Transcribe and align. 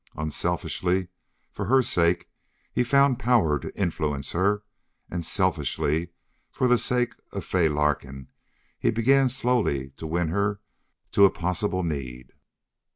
Unselfishly, 0.15 1.09
for 1.51 1.65
her 1.65 1.83
sake, 1.83 2.27
he 2.73 2.83
found 2.83 3.19
power 3.19 3.59
to 3.59 3.71
influence 3.79 4.31
her; 4.31 4.63
and 5.11 5.23
selfishly, 5.23 6.09
for 6.49 6.67
the 6.67 6.79
sake 6.79 7.13
of 7.33 7.45
Fay 7.45 7.69
Larkin, 7.69 8.27
he 8.79 8.89
began 8.89 9.29
slowly 9.29 9.91
to 9.97 10.07
win 10.07 10.29
her 10.29 10.59
to 11.11 11.25
a 11.25 11.29
possible 11.29 11.83
need. 11.83 12.33